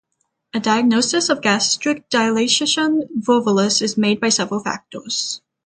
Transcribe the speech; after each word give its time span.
A 0.55 0.59
diagnosis 0.59 1.29
of 1.29 1.41
gastric 1.43 2.09
dilatation-volvulus 2.09 3.83
is 3.83 3.99
made 3.99 4.19
by 4.19 4.29
several 4.29 4.59
factors. 4.59 5.41